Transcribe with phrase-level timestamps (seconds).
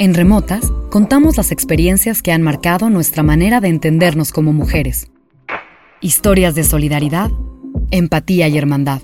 [0.00, 5.08] En Remotas contamos las experiencias que han marcado nuestra manera de entendernos como mujeres.
[6.00, 7.30] Historias de solidaridad,
[7.92, 9.02] empatía y hermandad.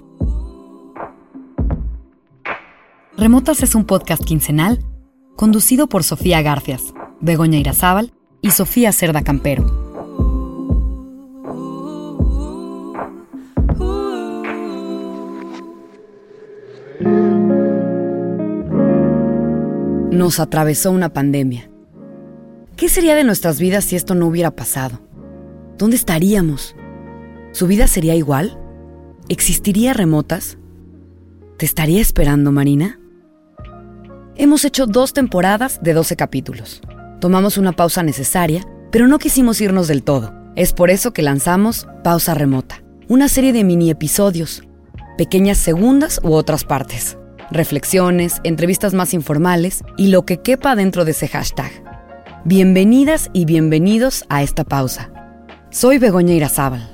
[3.16, 4.84] Remotas es un podcast quincenal
[5.36, 8.12] conducido por Sofía Garcias, Begoña Irazábal
[8.42, 9.79] y Sofía Cerda Campero.
[20.20, 21.70] Nos atravesó una pandemia.
[22.76, 25.00] ¿Qué sería de nuestras vidas si esto no hubiera pasado?
[25.78, 26.76] ¿Dónde estaríamos?
[27.52, 28.60] ¿Su vida sería igual?
[29.30, 30.58] ¿Existiría remotas?
[31.56, 33.00] ¿Te estaría esperando, Marina?
[34.36, 36.82] Hemos hecho dos temporadas de 12 capítulos.
[37.18, 38.62] Tomamos una pausa necesaria,
[38.92, 40.34] pero no quisimos irnos del todo.
[40.54, 44.64] Es por eso que lanzamos Pausa Remota, una serie de mini episodios,
[45.16, 47.16] pequeñas segundas u otras partes,
[47.50, 51.70] reflexiones, entrevistas más informales y lo que quepa dentro de ese hashtag.
[52.44, 55.10] Bienvenidas y bienvenidos a esta pausa.
[55.70, 56.88] Soy Begoña Irazábal.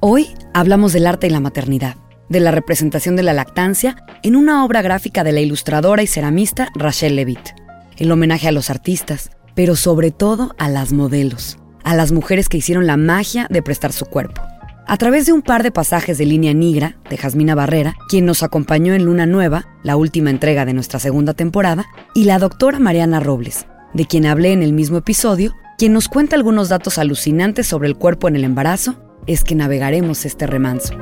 [0.00, 1.96] Hoy hablamos del arte y la maternidad,
[2.28, 6.68] de la representación de la lactancia en una obra gráfica de la ilustradora y ceramista
[6.74, 7.50] Rachel Levitt,
[7.96, 12.58] el homenaje a los artistas, pero sobre todo a las modelos, a las mujeres que
[12.58, 14.42] hicieron la magia de prestar su cuerpo.
[14.86, 18.42] A través de un par de pasajes de Línea Negra, de Jasmina Barrera, quien nos
[18.42, 23.20] acompañó en Luna Nueva, la última entrega de nuestra segunda temporada, y la doctora Mariana
[23.20, 27.88] Robles, de quien hablé en el mismo episodio, quien nos cuenta algunos datos alucinantes sobre
[27.88, 28.96] el cuerpo en el embarazo,
[29.26, 30.94] es que navegaremos este remanso.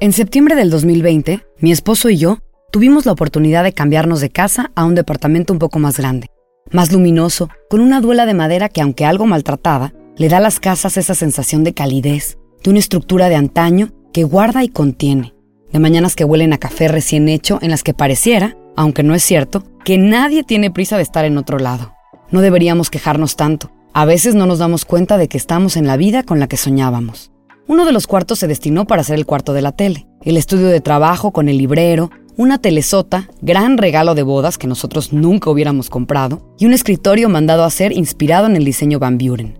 [0.00, 2.38] En septiembre del 2020, mi esposo y yo
[2.72, 6.26] tuvimos la oportunidad de cambiarnos de casa a un departamento un poco más grande,
[6.70, 10.60] más luminoso, con una duela de madera que aunque algo maltratada, le da a las
[10.60, 15.34] casas esa sensación de calidez, de una estructura de antaño que guarda y contiene,
[15.72, 19.22] de mañanas que huelen a café recién hecho en las que pareciera, aunque no es
[19.22, 21.94] cierto, que nadie tiene prisa de estar en otro lado.
[22.30, 23.70] No deberíamos quejarnos tanto.
[23.92, 26.56] A veces no nos damos cuenta de que estamos en la vida con la que
[26.56, 27.30] soñábamos.
[27.66, 30.66] Uno de los cuartos se destinó para ser el cuarto de la tele, el estudio
[30.66, 35.90] de trabajo con el librero, una telesota, gran regalo de bodas que nosotros nunca hubiéramos
[35.90, 39.58] comprado, y un escritorio mandado a hacer inspirado en el diseño Van Buren.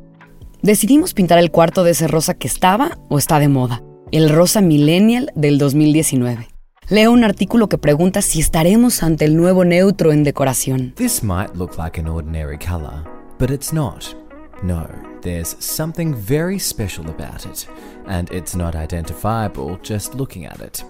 [0.63, 4.61] Decidimos pintar el cuarto de ese rosa que estaba o está de moda, el rosa
[4.61, 6.49] millennial del 2019.
[6.89, 10.93] Leo un artículo que pregunta si estaremos ante el nuevo neutro en decoración.
[10.97, 13.05] This might look like an ordinary color,
[13.39, 14.15] but it's not.
[14.63, 14.87] No,
[15.23, 17.67] there's something very special about it,
[18.07, 20.85] and it's not identifiable just looking at it.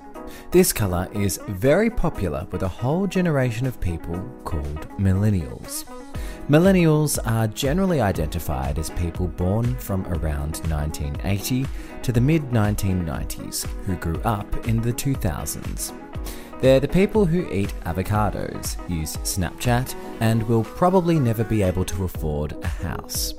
[0.50, 5.84] This colour is very popular with a whole generation of people called millennials.
[6.48, 11.66] Millennials are generally identified as people born from around 1980
[12.02, 15.92] to the mid 1990s who grew up in the 2000s.
[16.60, 22.04] They're the people who eat avocados, use Snapchat, and will probably never be able to
[22.04, 23.34] afford a house.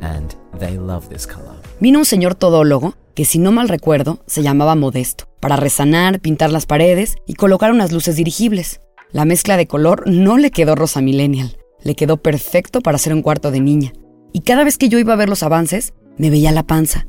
[0.00, 1.60] And they love this color.
[1.80, 6.50] Vino un señor todólogo que si no mal recuerdo se llamaba Modesto, para resanar, pintar
[6.50, 8.80] las paredes y colocar unas luces dirigibles.
[9.12, 13.22] La mezcla de color no le quedó rosa millennial, le quedó perfecto para hacer un
[13.22, 13.92] cuarto de niña.
[14.32, 17.06] Y cada vez que yo iba a ver los avances, me veía la panza.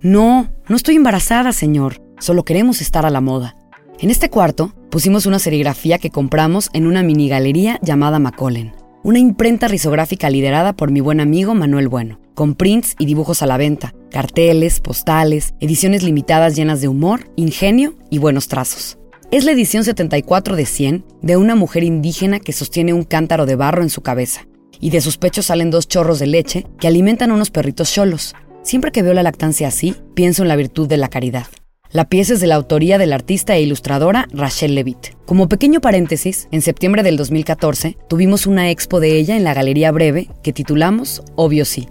[0.00, 3.56] No, no estoy embarazada, señor, solo queremos estar a la moda.
[3.98, 8.72] En este cuarto pusimos una serigrafía que compramos en una mini galería llamada Macollen,
[9.02, 13.46] una imprenta risográfica liderada por mi buen amigo Manuel Bueno con prints y dibujos a
[13.46, 18.96] la venta, carteles, postales, ediciones limitadas llenas de humor, ingenio y buenos trazos.
[19.32, 23.56] Es la edición 74 de 100 de una mujer indígena que sostiene un cántaro de
[23.56, 24.46] barro en su cabeza,
[24.78, 28.36] y de sus pechos salen dos chorros de leche que alimentan unos perritos cholos.
[28.62, 31.48] Siempre que veo la lactancia así, pienso en la virtud de la caridad.
[31.90, 35.14] La pieza es de la autoría de la artista e ilustradora Rachel Levitt.
[35.24, 39.90] Como pequeño paréntesis, en septiembre del 2014 tuvimos una expo de ella en la Galería
[39.90, 41.88] Breve que titulamos Obvio Sí,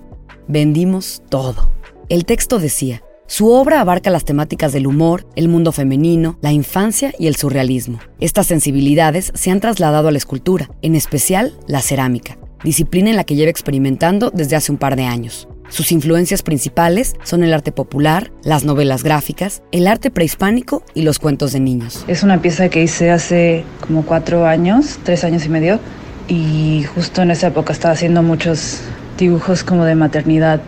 [0.47, 1.71] vendimos todo.
[2.09, 7.11] El texto decía, su obra abarca las temáticas del humor, el mundo femenino, la infancia
[7.17, 7.99] y el surrealismo.
[8.19, 12.38] Estas sensibilidades se han trasladado a la escultura, en especial la cerámica.
[12.63, 15.47] disciplina en la que lleva experimentando desde hace un par de años.
[15.69, 21.19] Sus influencias principales son el arte popular, las novelas gráficas, el arte prehispánico y los
[21.19, 22.06] cuentos de niños.
[22.08, 25.80] Es una pieza que hice hace como cuatro años, tres años y medio,
[26.28, 28.81] y justo en esa época estaba haciendo muchos
[29.18, 30.62] dibujos como de maternidad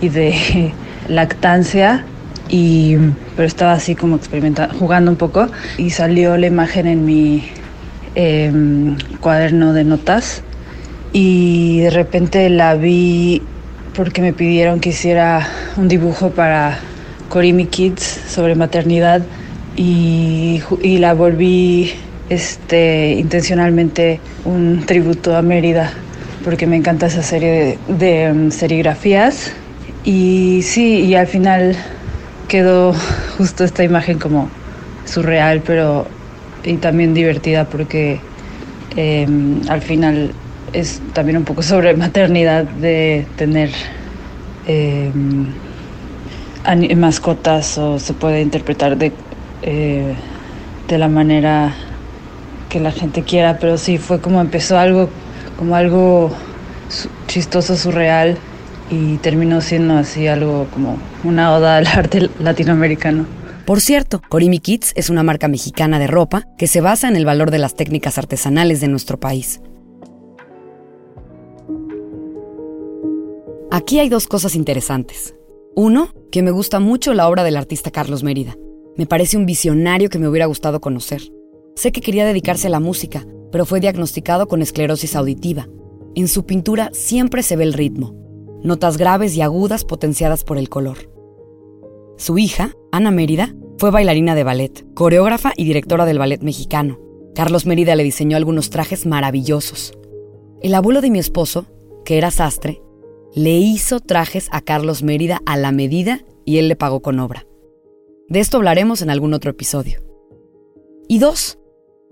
[0.00, 0.72] y de
[1.08, 2.04] lactancia
[2.48, 2.96] y
[3.36, 5.48] pero estaba así como experimentando jugando un poco
[5.78, 7.44] y salió la imagen en mi
[8.14, 10.42] em, cuaderno de notas
[11.12, 13.40] y de repente la vi
[13.94, 15.46] porque me pidieron que hiciera
[15.76, 16.78] un dibujo para
[17.28, 19.22] Corimi Kids sobre maternidad
[19.76, 21.92] y, y la volví
[22.28, 25.92] este, intencionalmente un tributo a Mérida
[26.44, 29.52] porque me encanta esa serie de, de um, serigrafías.
[30.04, 31.74] Y sí, y al final
[32.48, 32.94] quedó
[33.38, 34.50] justo esta imagen como
[35.06, 36.06] surreal pero
[36.62, 38.20] y también divertida porque
[38.96, 39.26] eh,
[39.68, 40.32] al final
[40.74, 43.70] es también un poco sobre maternidad de tener
[44.66, 45.10] eh,
[46.96, 49.12] mascotas o se puede interpretar de,
[49.62, 50.14] eh,
[50.88, 51.74] de la manera
[52.68, 55.08] que la gente quiera, pero sí fue como empezó algo
[55.56, 56.32] como algo
[57.28, 58.36] chistoso, surreal
[58.90, 63.26] y terminó siendo así algo como una oda al arte latinoamericano.
[63.64, 67.24] Por cierto, Corimi Kids es una marca mexicana de ropa que se basa en el
[67.24, 69.60] valor de las técnicas artesanales de nuestro país.
[73.74, 75.34] Aquí hay dos cosas interesantes.
[75.74, 78.56] Uno, que me gusta mucho la obra del artista Carlos Mérida.
[78.96, 81.22] Me parece un visionario que me hubiera gustado conocer.
[81.74, 85.66] Sé que quería dedicarse a la música, pero fue diagnosticado con esclerosis auditiva.
[86.14, 88.14] En su pintura siempre se ve el ritmo,
[88.62, 91.10] notas graves y agudas potenciadas por el color.
[92.16, 97.00] Su hija, Ana Mérida, fue bailarina de ballet, coreógrafa y directora del ballet mexicano.
[97.34, 99.98] Carlos Mérida le diseñó algunos trajes maravillosos.
[100.62, 101.66] El abuelo de mi esposo,
[102.04, 102.83] que era sastre,
[103.34, 107.46] le hizo trajes a Carlos Mérida a la medida y él le pagó con obra.
[108.28, 110.00] De esto hablaremos en algún otro episodio.
[111.08, 111.58] Y dos,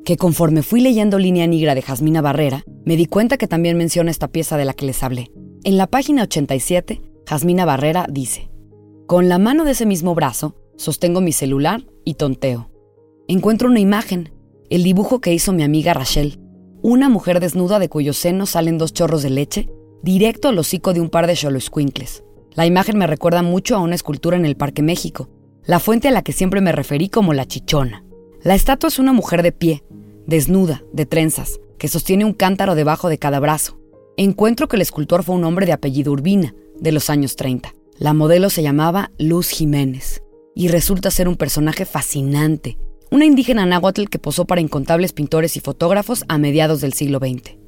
[0.04, 4.10] que conforme fui leyendo Línea Negra de Jasmina Barrera, me di cuenta que también menciona
[4.10, 5.30] esta pieza de la que les hablé.
[5.62, 8.50] En la página 87, Jasmina Barrera dice,
[9.06, 12.70] Con la mano de ese mismo brazo, sostengo mi celular y tonteo.
[13.28, 14.32] Encuentro una imagen,
[14.70, 16.40] el dibujo que hizo mi amiga Rachel,
[16.82, 19.70] una mujer desnuda de cuyos senos salen dos chorros de leche
[20.02, 22.24] directo al hocico de un par de xoloscuincles.
[22.54, 25.28] La imagen me recuerda mucho a una escultura en el Parque México,
[25.64, 28.04] la fuente a la que siempre me referí como la chichona.
[28.42, 29.84] La estatua es una mujer de pie,
[30.26, 33.78] desnuda, de trenzas, que sostiene un cántaro debajo de cada brazo.
[34.16, 37.74] Encuentro que el escultor fue un hombre de apellido Urbina, de los años 30.
[37.98, 40.22] La modelo se llamaba Luz Jiménez,
[40.54, 42.76] y resulta ser un personaje fascinante,
[43.10, 47.61] una indígena náhuatl que posó para incontables pintores y fotógrafos a mediados del siglo XX.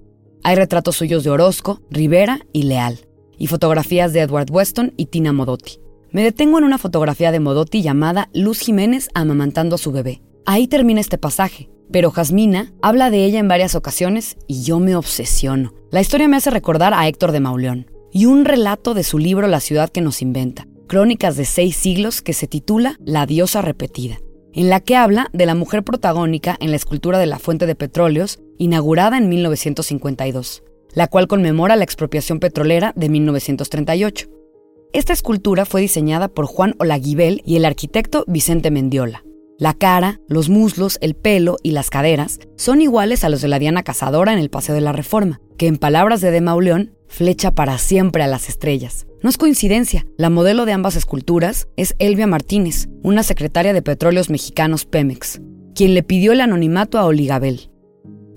[0.47, 3.09] Hay retratos suyos de Orozco, Rivera y Leal,
[3.39, 5.81] y fotografías de Edward Weston y Tina Modotti.
[6.11, 10.21] Me detengo en una fotografía de Modotti llamada Luz Jiménez amamantando a su bebé.
[10.45, 14.97] Ahí termina este pasaje, pero Jasmina habla de ella en varias ocasiones y yo me
[14.97, 15.73] obsesiono.
[15.91, 19.49] La historia me hace recordar a Héctor de Mauleón y un relato de su libro
[19.49, 24.19] La ciudad que nos inventa, crónicas de seis siglos que se titula La diosa repetida
[24.55, 27.75] en la que habla de la mujer protagónica en la escultura de la Fuente de
[27.75, 30.63] Petróleos, inaugurada en 1952,
[30.95, 34.29] la cual conmemora la expropiación petrolera de 1938.
[34.93, 39.25] Esta escultura fue diseñada por Juan Olaguibel y el arquitecto Vicente Mendiola.
[39.59, 43.59] La cara, los muslos, el pelo y las caderas son iguales a los de la
[43.59, 47.53] Diana Cazadora en el Paseo de la Reforma, que en palabras de De Mauleón, flecha
[47.53, 49.07] para siempre a las estrellas.
[49.25, 54.29] No es coincidencia, la modelo de ambas esculturas es Elvia Martínez, una secretaria de Petróleos
[54.29, 55.41] Mexicanos Pemex,
[55.75, 57.71] quien le pidió el anonimato a Oligabel.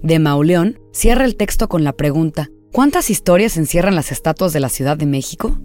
[0.01, 4.69] De Mauleón cierra el texto con la pregunta, ¿cuántas historias encierran las estatuas de la
[4.69, 5.59] Ciudad de México?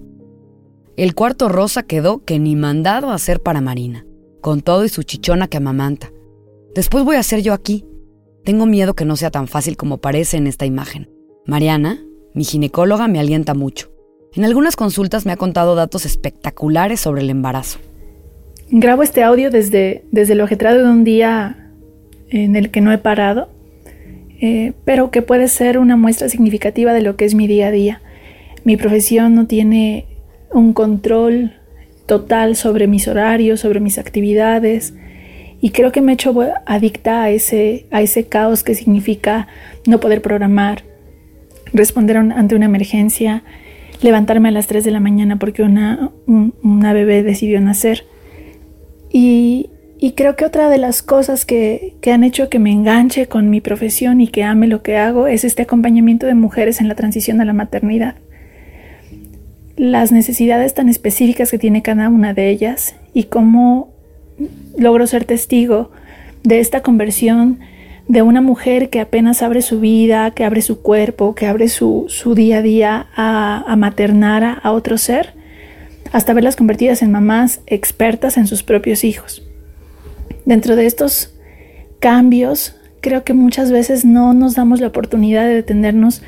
[0.96, 4.04] El cuarto rosa quedó que ni mandado a hacer para Marina,
[4.40, 6.10] con todo y su chichona que amamanta.
[6.74, 7.86] Después voy a hacer yo aquí.
[8.42, 11.12] Tengo miedo que no sea tan fácil como parece en esta imagen.
[11.46, 13.91] Mariana, mi ginecóloga, me alienta mucho.
[14.34, 17.78] En algunas consultas me ha contado datos espectaculares sobre el embarazo.
[18.70, 21.70] Grabo este audio desde, desde lo ajetrado de un día
[22.30, 23.50] en el que no he parado,
[24.40, 27.70] eh, pero que puede ser una muestra significativa de lo que es mi día a
[27.70, 28.00] día.
[28.64, 30.06] Mi profesión no tiene
[30.50, 31.52] un control
[32.06, 34.94] total sobre mis horarios, sobre mis actividades,
[35.60, 36.34] y creo que me he hecho
[36.66, 39.46] adicta a ese, a ese caos que significa
[39.86, 40.82] no poder programar,
[41.72, 43.44] responder ante una emergencia,
[44.02, 48.04] levantarme a las 3 de la mañana porque una, una bebé decidió nacer.
[49.10, 53.26] Y, y creo que otra de las cosas que, que, han hecho que me enganche
[53.26, 56.88] con mi profesión y que ame lo que hago es este acompañamiento de mujeres en
[56.88, 58.16] la transición a la maternidad.
[59.76, 63.92] Las necesidades tan específicas que tiene cada una de ellas y cómo
[64.76, 65.90] logro ser testigo
[66.42, 67.60] de esta conversión
[68.12, 72.04] de una mujer que apenas abre su vida, que abre su cuerpo, que abre su,
[72.08, 75.32] su día a día a, a maternar a, otro ser,
[76.12, 79.42] hasta verlas convertidas en mamás expertas en sus propios hijos.
[80.44, 81.32] Dentro de estos
[82.00, 86.20] cambios, creo que muchas veces no nos damos la oportunidad de detenernos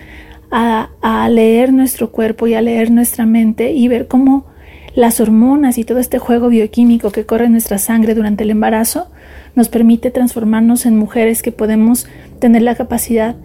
[0.50, 4.46] a, a, leer nuestro cuerpo y a leer nuestra mente y ver cómo
[4.94, 9.10] las hormonas y todo este juego bioquímico que corre en nuestra sangre durante el embarazo
[9.54, 12.06] nos permite transformarnos en mujeres que podemos
[12.38, 13.36] tener la capacidad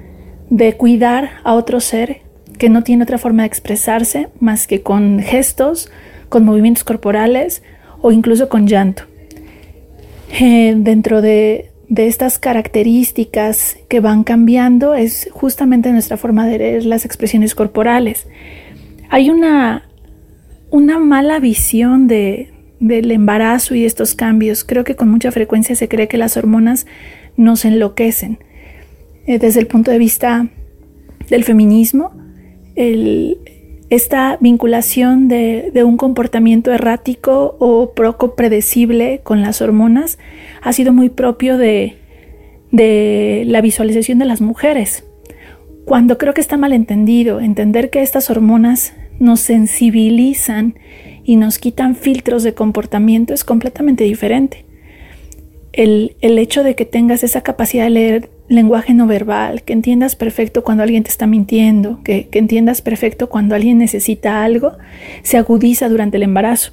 [0.50, 2.22] de cuidar a otro ser
[2.58, 5.90] que no tiene otra forma de expresarse más que con gestos,
[6.28, 7.64] con movimientos corporales
[8.02, 9.04] o incluso con llanto.
[10.32, 17.04] Eh, dentro de, estas características que van cambiando es justamente nuestra forma de leer las
[17.04, 18.28] expresiones corporales.
[19.10, 19.90] Hay una,
[20.70, 24.64] una mala visión de, del embarazo y estos cambios.
[24.64, 26.86] Creo que con mucha frecuencia se cree que las hormonas
[27.38, 28.40] nos enloquecen.
[29.26, 30.48] Eh, desde el punto de vista
[31.30, 32.12] del feminismo,
[33.90, 40.18] esta vinculación de, un comportamiento errático o poco predecible con las hormonas
[40.62, 41.98] ha sido muy propio de,
[42.72, 45.04] de la visualización de las mujeres.
[45.86, 50.76] Cuando creo que está mal entendido, entender que estas hormonas nos sensibilizan
[51.30, 54.66] y nos quitan filtros de comportamiento es completamente diferente.
[55.74, 60.16] El, el, hecho de que tengas esa capacidad de leer lenguaje no verbal, que entiendas
[60.16, 64.72] perfecto cuando alguien te está mintiendo, que, que entiendas perfecto cuando alguien necesita algo,
[65.22, 66.72] se agudiza durante el embarazo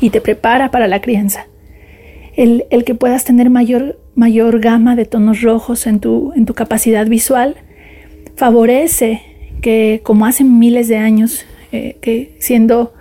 [0.00, 1.46] y te prepara para la crianza.
[2.34, 6.54] El, el, que puedas tener mayor, mayor gama de tonos rojos en tu, en tu
[6.54, 7.54] capacidad visual
[8.34, 9.22] favorece
[9.62, 12.95] que, como hace miles de años, eh, que siendo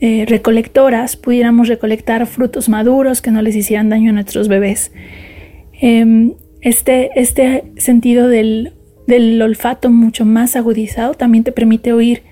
[0.00, 4.92] eh, recolectoras pudiéramos recolectar frutos maduros que no les hicieran daño a nuestros bebés.
[5.80, 8.72] Eh, este, este sentido del,
[9.06, 12.22] del olfato mucho más agudizado también te permite oír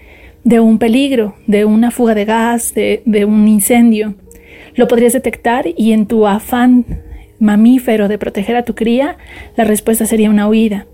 [0.43, 4.15] de un peligro, de una fuga de gas, de, de, un incendio.
[4.75, 6.85] Lo podrías detectar y en tu afán
[7.39, 9.19] mamífero de proteger a tu cría,
[9.57, 10.87] la respuesta sería una huida.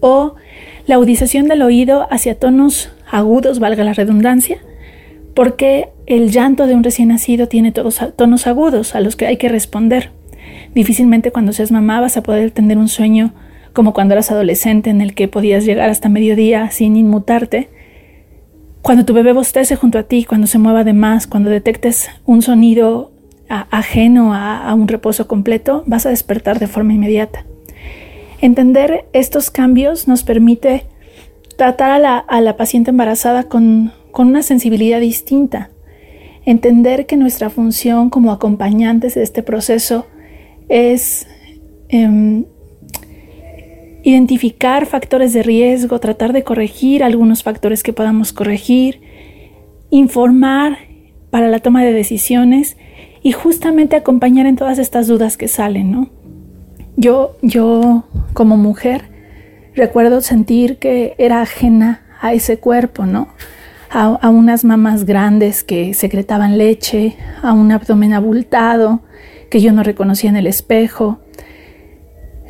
[0.00, 0.34] O
[0.86, 4.58] la agudización del oído hacia tonos agudos, valga la redundancia,
[5.40, 9.38] porque el llanto de un recién nacido tiene todos tonos agudos a los que hay
[9.38, 10.10] que responder.
[10.74, 13.32] Difícilmente cuando seas mamá vas a poder tener un sueño
[13.72, 17.70] como cuando eras adolescente en el que podías llegar hasta mediodía sin inmutarte.
[18.82, 22.42] Cuando tu bebé bostece junto a ti, cuando se mueva de más, cuando detectes un
[22.42, 23.10] sonido
[23.48, 27.46] ajeno a, un reposo completo, vas a despertar de forma inmediata.
[28.42, 30.84] Entender estos cambios nos permite
[31.56, 31.92] tratar
[32.28, 35.70] a la paciente embarazada con, con una sensibilidad distinta,
[36.44, 40.06] entender que nuestra función como acompañantes de este proceso
[40.68, 41.26] es
[41.88, 42.44] eh,
[44.02, 49.00] identificar factores de riesgo, tratar de corregir algunos factores que podamos corregir,
[49.90, 50.78] informar
[51.30, 52.76] para la toma de decisiones
[53.22, 56.10] y justamente acompañar en todas estas dudas que salen, ¿no?
[56.96, 59.04] Yo, yo como mujer
[59.74, 63.28] recuerdo sentir que era ajena a ese cuerpo, ¿no?
[63.92, 69.00] A, unas mamás grandes que secretaban leche, a un abdomen abultado
[69.50, 71.18] que yo no reconocía en el espejo.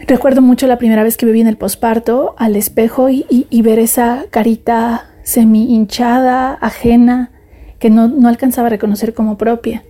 [0.07, 3.79] Recuerdo mucho la primera vez que viví en el posparto al espejo y, y, ver
[3.79, 7.31] esa carita semi hinchada, ajena,
[7.79, 9.83] que no, no alcanzaba a reconocer como propia.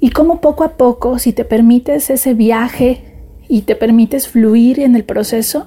[0.00, 3.02] Y como poco a poco, si te permites ese viaje
[3.48, 5.66] y te permites fluir en el proceso,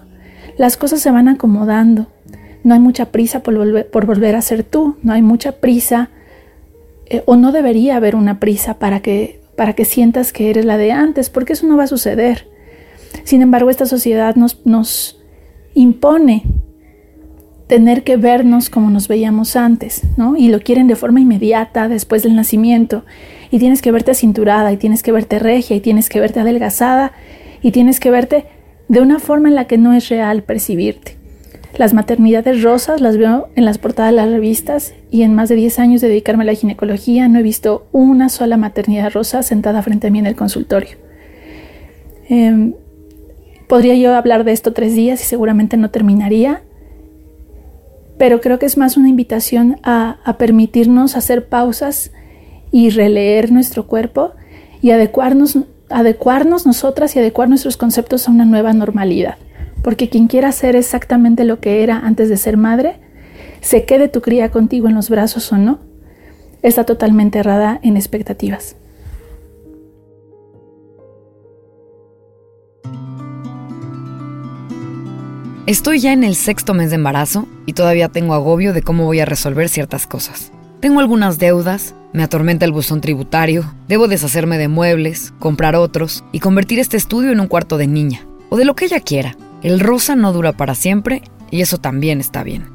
[0.58, 2.08] las cosas se van acomodando
[2.68, 3.56] no hay mucha prisa por
[4.06, 6.10] volver, a ser tú, no hay mucha prisa
[7.06, 10.78] eh, o no debería haber una prisa para que, para que sientas que eres la
[10.78, 12.50] de antes, porque eso no va a suceder.
[13.24, 15.18] Sin embargo, esta sociedad nos, nos
[15.76, 16.44] impone
[17.68, 20.36] tener que vernos como nos veíamos antes, ¿no?
[20.36, 23.06] Y lo quieren de forma inmediata después del nacimiento.
[23.50, 27.14] Y tienes que verte cinturada, y tienes que verte regia, y tienes que verte adelgazada,
[27.62, 28.46] y tienes que verte
[28.90, 31.17] de una forma en la que no es real percibirte.
[31.76, 35.56] Las maternidades rosas las veo en las portadas de las revistas y en más de
[35.56, 39.82] 10 años de dedicarme a la ginecología no he visto una sola maternidad rosa sentada
[39.82, 40.98] frente a mí en el consultorio.
[42.30, 42.74] Eh,
[43.68, 46.64] podría yo hablar de esto tres días y seguramente no terminaría,
[48.18, 52.12] pero creo que es más una invitación a, a permitirnos hacer pausas
[52.72, 54.32] y releer nuestro cuerpo
[54.82, 55.58] y adecuarnos
[55.90, 59.38] adecuarnos nosotras y adecuar nuestros conceptos a una nueva normalidad.
[59.82, 63.00] Porque quien quiera ser exactamente lo que era antes de ser madre,
[63.62, 65.80] se quede tu cría contigo en los brazos o no,
[66.62, 68.76] está totalmente errada en expectativas.
[75.66, 79.20] Estoy ya en el sexto mes de embarazo y todavía tengo agobio de cómo voy
[79.20, 80.54] a resolver ciertas cosas.
[80.80, 86.40] Tengo algunas deudas, me atormenta el buzón tributario, debo deshacerme de muebles, comprar otros y
[86.40, 89.36] convertir este estudio en un cuarto de niña, o de lo que ella quiera.
[89.64, 92.70] El rosa no dura para siempre y eso también está bien.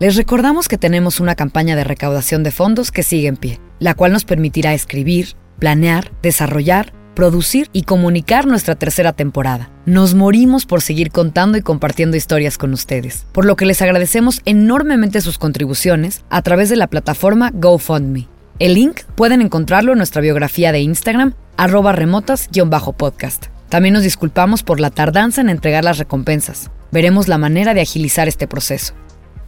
[0.00, 3.94] Les recordamos que tenemos una campaña de recaudación de fondos que sigue en pie, la
[3.94, 9.70] cual nos permitirá escribir, planear, desarrollar producir y comunicar nuestra tercera temporada.
[9.86, 14.42] Nos morimos por seguir contando y compartiendo historias con ustedes, por lo que les agradecemos
[14.44, 18.28] enormemente sus contribuciones a través de la plataforma GoFundMe.
[18.58, 23.46] El link pueden encontrarlo en nuestra biografía de Instagram, arroba remotas-podcast.
[23.68, 26.70] También nos disculpamos por la tardanza en entregar las recompensas.
[26.92, 28.94] Veremos la manera de agilizar este proceso.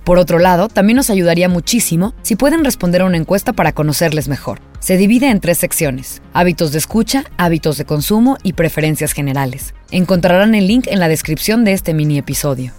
[0.04, 4.28] Por otro lado, también nos ayudaría muchísimo si pueden responder a una encuesta para conocerles
[4.28, 4.60] mejor.
[4.78, 9.75] Se divide en tres secciones, hábitos de escucha, hábitos de consumo y preferencias generales.
[9.90, 12.72] Encontrarán el link en la descripción de este mini episodio.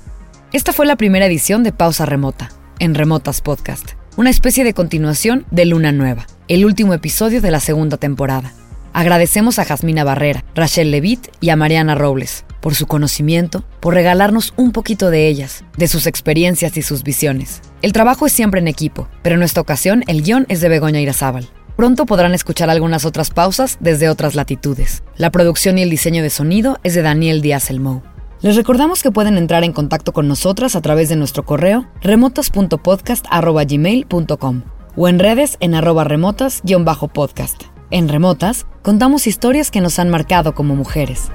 [0.54, 5.46] Esta fue la primera edición de Pausa Remota, en Remotas Podcast, una especie de continuación
[5.52, 8.54] de Luna Nueva, el último episodio de la segunda temporada.
[8.98, 14.56] Agradecemos a Jasmina Barrera, Rachel Levitt y a Mariana Robles por su conocimiento, por regalarnos
[14.58, 17.62] un poquito de ellas, de sus experiencias y sus visiones.
[17.84, 21.00] El trabajo es siempre en equipo, pero en esta ocasión el guion es de Begoña
[21.00, 21.48] Irazábal.
[21.76, 25.04] Pronto podrán escuchar algunas otras pausas desde otras latitudes.
[25.16, 28.02] La producción y el diseño de sonido es de Daniel Díaz Elmou.
[28.42, 34.64] Les recordamos que pueden entrar en contacto con nosotras a través de nuestro correo remotas.podcast.gmail.com
[34.96, 37.77] o en redes en arroba remotas-podcast.
[37.90, 41.32] En Remotas contamos historias que nos han marcado como mujeres.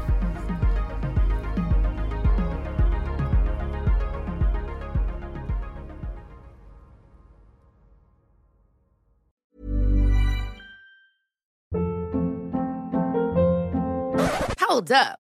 [14.69, 15.22] Hold up.